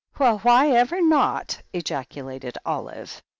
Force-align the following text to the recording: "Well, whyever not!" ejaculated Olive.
"Well, 0.17 0.39
whyever 0.39 0.99
not!" 0.99 1.61
ejaculated 1.73 2.57
Olive. 2.65 3.21